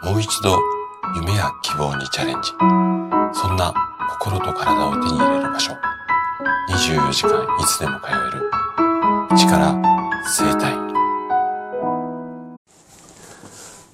[0.00, 0.56] もう一度
[1.16, 2.50] 夢や希望にチャレンジ。
[3.32, 3.74] そんな
[4.10, 5.72] 心と体を手に入れる場所。
[6.70, 8.50] 24時間いつでも通える。
[9.36, 9.74] 力
[10.24, 10.72] 生体。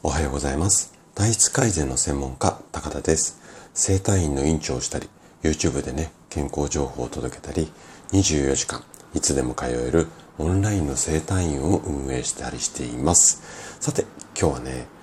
[0.02, 0.92] おはようございます。
[1.14, 3.40] 体質改善の専門家、高田です。
[3.72, 5.08] 生体院の院長をしたり、
[5.42, 7.72] YouTube でね、健康情報を届けたり、
[8.12, 8.84] 24時間
[9.14, 10.08] いつでも通える
[10.38, 13.78] オンラインの生体院を運営したりしています。
[13.80, 14.04] さて、
[14.38, 14.93] 今日はね、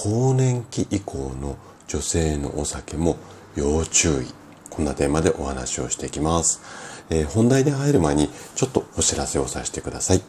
[0.00, 3.16] 更年期以降の女性のお酒も
[3.56, 4.26] 要注意。
[4.70, 6.62] こんなテーマでお話をしていきます。
[7.10, 10.22] えー、本題で入る前にちょっとお知らせをさせてください。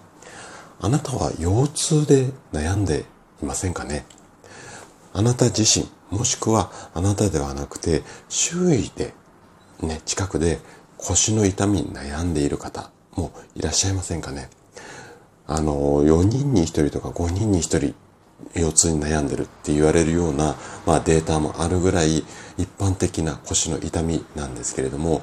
[0.81, 3.05] あなたは腰痛で悩んで
[3.43, 4.05] いませんかね？
[5.13, 9.13] あなた自身、もしくはあなたではなくて、周囲で、
[9.83, 10.57] ね、近くで
[10.97, 14.49] 腰の痛みに悩んでいる方もいらっしゃいませんかね？
[15.45, 17.93] あの、4人に1人とか5人に1人
[18.55, 22.23] 腰痛に悩んでるって言われるような、まあ、データもあるぐらい
[22.57, 25.21] 一般的な腰の痛みなんですけれども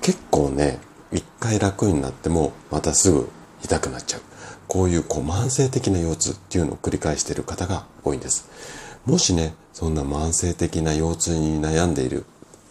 [0.00, 0.78] 結構ね
[1.12, 3.28] 一回楽になってもまたすぐ
[3.62, 4.22] 痛くなっちゃう。
[4.68, 8.48] こういうこう慢性的な腰痛っていうのを繰り返している方が多いんです。
[9.04, 12.24] もしねそんな慢性的な腰痛に悩んでいる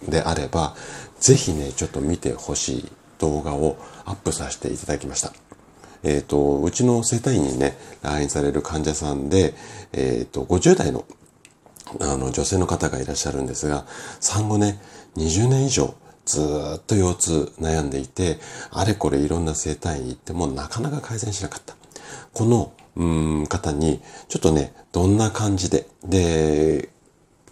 [0.08, 0.76] であれば
[1.20, 5.49] ぜひねちょっと見てほしい動画をアップさせていただきました。
[6.04, 9.54] え、ー、と、うちの生体院にね、来院される患者さんで、
[9.94, 11.06] えっ、ー、と、50代の、
[12.00, 13.86] あの、女性の方がいらっしゃるんですが、
[14.20, 14.80] 産後ね、
[15.18, 15.94] 20年以上、
[16.26, 16.40] ず
[16.78, 18.40] っと腰痛悩んでいて、
[18.72, 21.76] あれこれいろんな生体院行ってもなかなか改善しなかった。
[22.34, 26.90] この、うん、方に、ちょっとね、どんな感じで、で、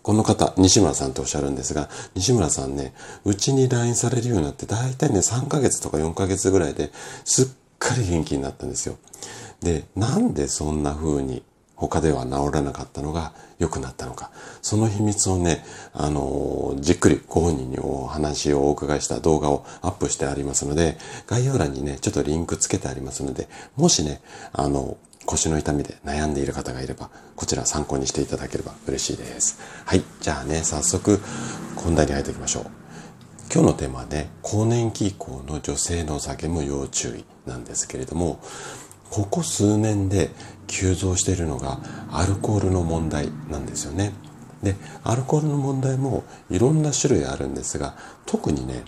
[0.03, 2.93] この方、西村さんとおっしゃるんですが、西村さんね、
[3.25, 6.91] うちに来院されるようになって、だいたいね、3ヶ月とか4ヶ月ぐらいで
[7.25, 7.47] すっ
[7.77, 8.97] かり元気になったんですよ。
[9.61, 11.43] で、なんでそんな風に
[11.75, 14.31] 他では治らなかったのが良くなったのか。
[14.61, 24.21] その秘密をね、あのー、じっくりご本人にお話をお伺いした動画をアップしてありますので、概要欄にね、ちょっとリンクつけてありますので、もしね、
[24.53, 29.59] あの、腰の痛みで悩んでいる方がいれば、こちら参考にしていただければ嬉しいです。
[29.85, 30.03] はい。
[30.21, 31.19] じゃあね、早速、
[31.75, 32.86] 本題に入っていきましょう。
[33.49, 38.39] 今日のテーマはね、更年期以降の女性のお酒も要注意なんですけれども、
[39.09, 40.31] ここ数年で
[40.67, 41.79] 急増しているのが
[42.11, 44.11] アルコールの問題なんですよね。
[44.61, 48.83] で、アルコールの問題もいろんな種類あるんですが、特にね、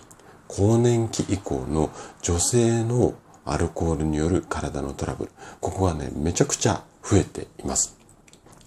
[0.50, 1.90] 更年期以降の
[2.22, 3.14] 女性の
[3.46, 5.31] アルコールによる体のトラブル、
[5.62, 7.99] ここがね、めちゃくちゃ増えています。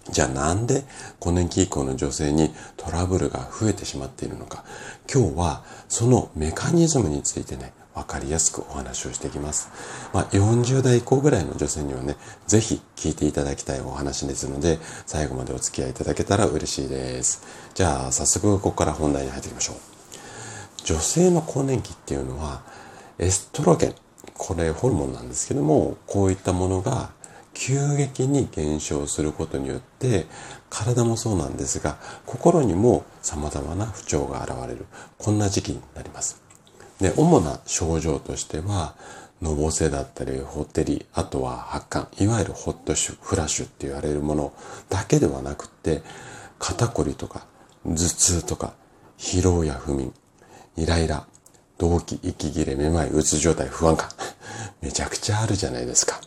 [0.09, 0.83] じゃあなんで
[1.19, 4.63] 更年期以降の女性にトラブルが増えてしまっているのか。
[5.11, 9.69] 今日はそのメカニズムについてね、わかりやすくお話をしていきます。
[10.13, 17.43] まあ、40代以降ぐらいの女性にはね、ぜひ聞いていただきたいお話ですので、最後までお付き合いいただけたら嬉しいです。
[17.75, 19.75] じゃあ、早速ここから本題に入っていきましょう。
[20.85, 22.61] 女性の更年期っていうのは、
[23.19, 23.95] エストロゲン、
[24.33, 27.11] これホルモンなんですけども、こういったものが
[27.53, 30.25] 急激に減少することによって
[30.69, 34.85] 体もそうなんですが心にも様々な不調が現れる。
[35.17, 36.41] こんな時期になります。
[36.99, 38.95] で主な症状としては
[39.41, 44.53] のぼせだったりほてりあとは発汗いわゆるホットシュフラッシュって言われるもの
[44.89, 46.01] だけではなくて
[46.59, 47.45] 肩こりとか
[47.85, 48.73] 頭痛とか
[49.17, 50.13] 疲労や不眠
[50.77, 51.27] イライラ
[51.77, 54.07] 動悸息切れめまいうつ状態不安感
[54.81, 56.21] めちゃくちゃあるじゃないですか。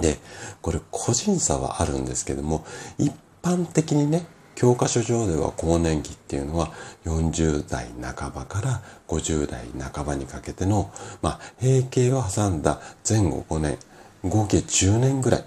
[0.00, 0.18] で、
[0.62, 2.64] これ個人差はあるんですけども、
[2.98, 3.12] 一
[3.42, 6.70] 般的にね、教科書上では更年期っていうのは
[7.04, 13.78] 40代半ばから50代半ばにかけての、まあ、閉経を挟んだ前後5年、
[14.22, 15.44] 合計10年ぐらい、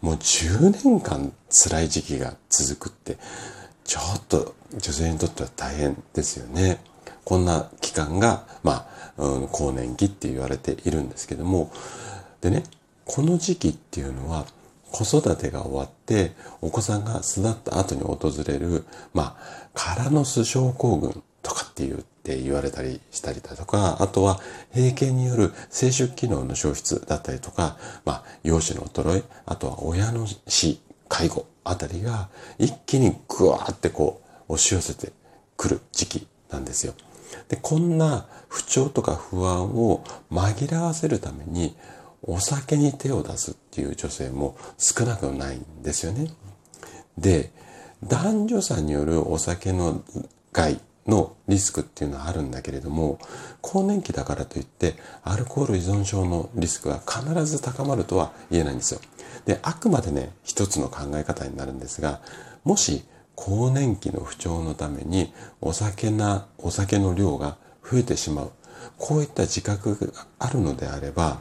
[0.00, 3.18] もう10年間辛い時期が続くって、
[3.84, 6.80] ちょっと女性にとっては大変ですよね。
[7.24, 8.88] こんな期間が、ま
[9.18, 11.72] あ、うん、更年期って言われているんですけども、
[12.40, 12.62] でね、
[13.04, 14.46] この時期っていうのは
[14.90, 24.40] 子育てが終わってお子さんが巣立った後に訪れる、まあ、カラノス症候群とかって言って言われたりしたりだとか、あとは
[24.74, 35.12] 閉経による生殖機能の消失だったりとか、まあ、容姿の衰え、あとは親の死、介護あたりが一気にグワーってこう押し寄せて
[35.56, 36.94] くる時期なんですよ。
[37.48, 41.76] で、こんな不調とか不安を紛らわせるために
[42.22, 46.30] お酒に手を出すっていう女性も少なくないんですよね。
[47.16, 47.50] で、
[48.04, 50.02] 男女差によるお酒の
[50.52, 53.18] 害のリスクっていうのはあるんだけれども、
[53.60, 59.00] 更年期だからといってアルコール依存症のリスクが必ず高まるとは言えないんですよ。
[59.46, 62.20] で、あくまでね、一つの考え方になるんですが、
[62.64, 68.50] もし更年期の不調のためにお酒な、お酒の量が増えてしまう。
[68.98, 71.40] こういった自覚があるのであれば、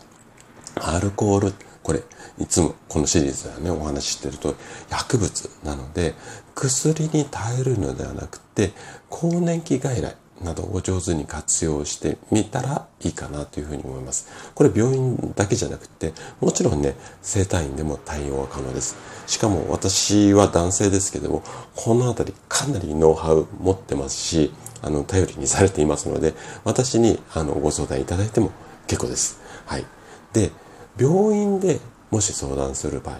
[0.82, 1.54] アルコール、
[1.84, 2.04] これ、
[2.40, 4.56] いつもこのシリーズではね、お話ししてると
[4.90, 6.16] 薬物なので、
[6.56, 8.72] 薬に耐えるのではなくて、
[9.10, 14.28] 更年期外来などを上手に活用してみたらいいかなというふうに思います。
[14.56, 18.96] これ病院だけじゃなくて、もちろんね、整体院でも対応は可能です。
[19.28, 21.44] しかも私は男性ですけども、
[21.76, 26.34] このあたりかなりノウハウ持ってますし、あの、頼りにされていますので、
[26.64, 28.52] 私にあのご相談いただいても
[28.88, 29.40] 結構です。
[29.66, 29.86] はい。
[30.34, 30.52] で、
[31.00, 31.80] 病院で
[32.12, 33.20] もし相談する場合、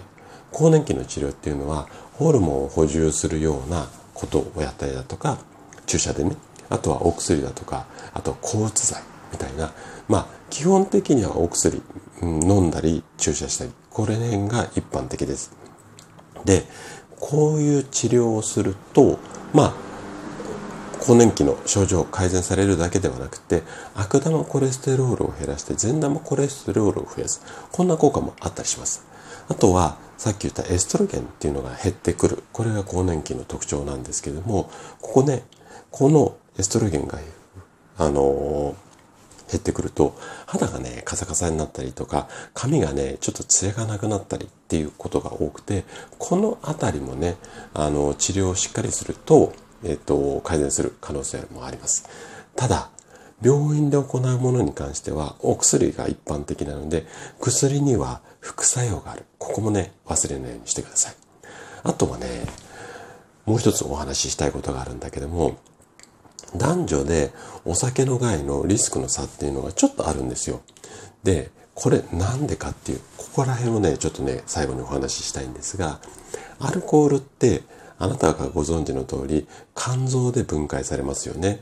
[0.52, 5.38] 更年期の治療っていうのは、ホルモンを補充するようなことをやったりだとか、
[5.86, 6.36] 注射でね、
[6.70, 9.72] あとはお薬だとか、あと抗うつ剤みたいな、
[10.08, 11.82] まあ、基本的にはお薬、
[12.22, 15.52] うん、飲んだり注射したり、これ辺が一般的です。
[16.46, 16.64] で、
[17.20, 19.20] こういう治療をすると、
[19.54, 19.74] まあ、
[21.10, 23.64] 更年期の症状改善されるだけではなくて
[23.96, 27.42] 悪玉コレステロールを減らして善玉コレステロールを増やす。
[27.72, 29.08] こんな効果もあったりします。
[29.48, 32.44] あとはさっき言ったエストロゲンっていうのが減ってくる。
[32.54, 34.70] これが更年期の特徴なんですけども
[35.02, 35.46] ここね
[35.90, 37.18] このエストロゲンが
[37.98, 40.16] あのー、減ってくると
[40.46, 45.86] 肌がねカサカサになったりとか髪がねちょっとツヤがなくなったりっていうことが多くて
[46.20, 47.36] この辺りもね
[47.74, 49.54] あの治療をしっかりすると
[49.84, 52.08] えっ、と、改善する可能性もあります。
[52.56, 52.90] ただ、
[53.42, 57.06] 病院で行うものに関しては、お薬が一般的なので、
[57.40, 59.26] 薬には副作用がある。
[59.38, 61.16] ここもね、忘れないようにしてください。
[61.84, 62.46] あとはね、
[63.46, 65.58] もう一つお話ししたいことがあるんだけども、
[66.56, 67.32] 男女で
[67.66, 70.62] お酒の害のリスクの差っていうのがちょっとあるんですよ。
[71.24, 76.00] で、これなんでかっていう、ここら辺をね、ちょっとね、最後にお話ししたいんですが、
[76.60, 77.64] アルコールって
[78.00, 81.62] あなたがご存知の通り、肝臓で分解されますよね。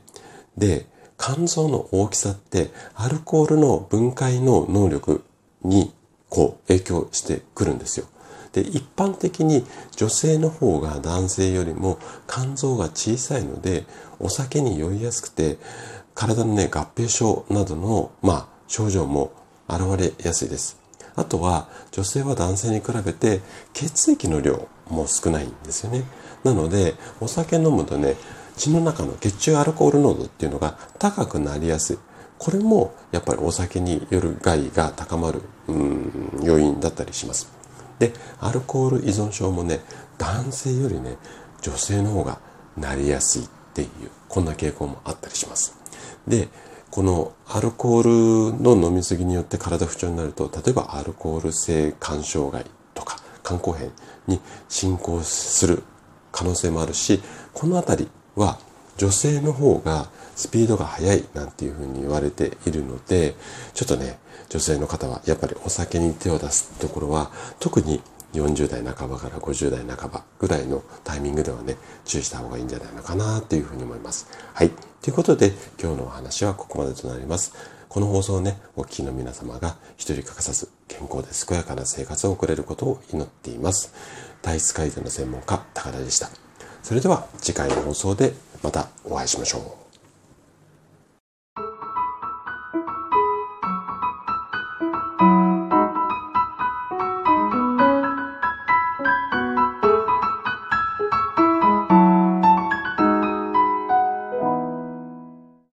[0.56, 0.86] で、
[1.18, 5.24] 肝臓の大きさって、アルコールの分解の能力
[5.64, 5.94] に、
[6.30, 8.06] こう、影響してくるんですよ。
[8.54, 11.98] で、一般的に女性の方が男性よりも
[12.28, 13.86] 肝臓が小さいので、
[14.20, 15.58] お酒に酔いやすくて、
[16.14, 19.32] 体のね、合併症などの、まあ、症状も
[19.68, 20.78] 現れやすいです。
[21.18, 23.42] あとは、女性は男性に比べて
[23.74, 26.04] 血液の量も少ないんですよね。
[26.44, 28.16] なので、お酒飲むとね、
[28.56, 31.98] 血の中の血中アルコール濃度っていうのが高くなりやすい。
[32.38, 37.52] これもやっぱりお酒による害が高まる、うん、要因だったりします。
[37.98, 39.82] で、アルコール依存症もね、
[40.20, 41.18] 男性よりね、
[41.62, 42.40] 女性の方が
[42.78, 43.90] なりやすいっていう、
[44.30, 45.76] こんな傾向もあったりします。
[46.28, 46.50] で、
[46.90, 53.92] このアルコールの飲み過ぎによって体不調になると、例えばアルコール性肝障害とか肝硬変
[54.28, 54.40] に
[54.70, 55.84] 進行する
[56.32, 57.22] 可能性もあるし、
[57.54, 58.60] この辺りは
[58.98, 63.36] 女性の方がスピードが速いなんていうふうに言われているので、
[63.74, 64.20] ちょっとね、
[64.50, 68.02] 女性の方はやっぱりお酒に手を出すところは、特に
[68.38, 74.28] 40代半ばから50代半ばぐらいのタイミングではね、注意した方がいいんじゃないのかなっていうふうに思います。
[74.54, 74.70] はい。
[75.02, 77.54] ということで、今日のお話はここまでとなります。
[77.90, 83.94] この放送をね、お聞きの皆様が一人欠かさず健康で健やかな生活を送れることを祈っています。
[84.42, 86.30] 体質改善の専門家、高田でした。
[86.84, 89.87] それでは次回の放送でまたお会いしましょう。